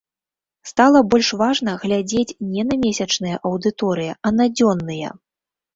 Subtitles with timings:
[0.69, 5.09] Стала больш важна глядзець не на месячныя аўдыторыі, а на дзённыя.